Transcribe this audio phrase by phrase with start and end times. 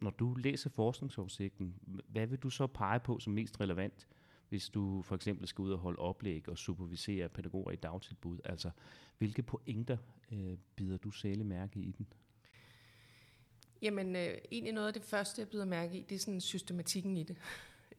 [0.00, 1.74] når du læser forskningsoversigten,
[2.08, 4.08] hvad vil du så pege på som mest relevant,
[4.48, 8.38] hvis du for eksempel skal ud og holde oplæg og supervisere pædagoger i dagtilbud?
[8.44, 8.70] Altså,
[9.18, 9.96] hvilke pointer
[10.32, 12.06] øh, bider du særlig mærke i den?
[13.82, 17.16] Jamen, øh, egentlig noget af det første, jeg bider mærke i, det er sådan systematikken
[17.16, 17.36] i det.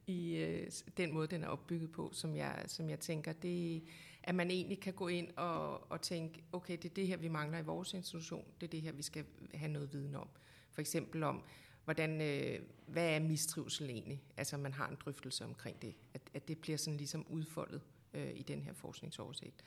[0.08, 3.84] I øh, den måde, den er opbygget på, som jeg, som jeg tænker, det
[4.24, 7.28] at man egentlig kan gå ind og, og tænke, okay, det er det her, vi
[7.28, 10.28] mangler i vores institution, det er det her, vi skal have noget viden om.
[10.72, 11.44] For eksempel om,
[11.86, 14.23] hvordan, øh, hvad er mistrivsel egentlig?
[14.38, 17.81] Altså, man har en drøftelse omkring det, at, at det bliver sådan ligesom udfoldet
[18.13, 19.63] øh, i den her forskningsoversigt.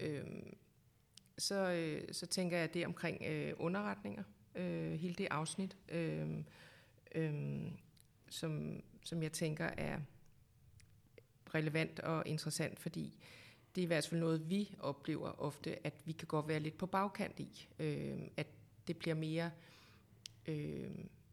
[0.00, 0.24] Øh,
[1.38, 4.22] så, øh, så tænker jeg det omkring øh, underretninger,
[4.54, 6.28] øh, hele det afsnit, øh,
[7.14, 7.62] øh,
[8.28, 10.00] som, som jeg tænker er
[11.54, 13.18] relevant og interessant, fordi
[13.74, 16.78] det er i hvert fald noget, vi oplever ofte, at vi kan godt være lidt
[16.78, 17.68] på bagkant i.
[17.78, 18.46] Øh, at
[18.88, 19.50] det bliver mere,
[20.46, 20.90] øh,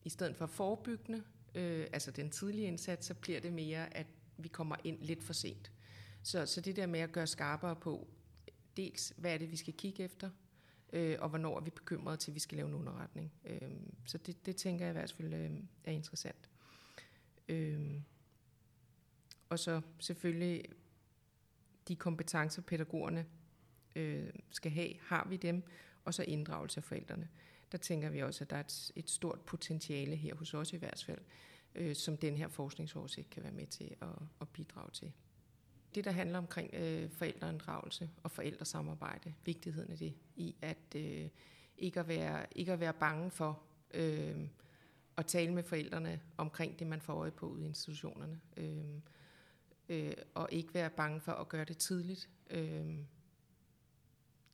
[0.08, 1.24] i stedet for forebyggende,
[1.56, 5.34] øh, altså den tidlige indsats, så bliver det mere, at vi kommer ind lidt for
[5.34, 5.72] sent.
[6.24, 8.08] Så, så det der med at gøre skarpere på,
[8.78, 10.30] dels hvad er det, vi skal kigge efter,
[10.94, 13.34] øh, og hvornår er vi bekymrede til, at vi skal lave en underretning.
[13.46, 13.72] Øh,
[14.06, 15.52] så det, det tænker jeg i hvert fald øh,
[15.84, 16.50] er interessant.
[17.50, 18.02] Øh,
[19.50, 20.64] og så selvfølgelig
[21.88, 23.26] de kompetencer, pædagogerne
[23.96, 25.64] øh, skal have, har vi dem,
[26.08, 27.30] og så inddragelse af forældrene.
[27.72, 30.78] Der tænker vi også, at der er et, et stort potentiale her hos os i
[30.78, 31.22] hvert fald,
[31.76, 34.08] øh, som den her forskningsoversigt kan være med til at,
[34.42, 35.12] at bidrage til.
[35.96, 41.30] Det, der handler omkring øh, forældreinddragelse og forældresamarbejde, vigtigheden af det, i at øh,
[41.78, 43.62] ikke, at være, ikke at være bange for
[43.94, 44.48] øh,
[45.18, 48.42] at tale med forældrene omkring det, man får øje på ude i institutionerne.
[48.58, 49.00] Øh,
[49.90, 52.30] øh, og ikke være bange for at gøre det tidligt.
[52.50, 52.98] Øh,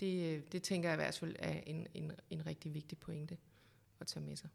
[0.04, 3.38] det, det tænker jeg i hvert fald er en, en, en rigtig vigtig pointe
[4.00, 4.50] at tage med sig.